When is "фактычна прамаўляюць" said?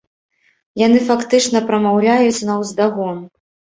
1.09-2.45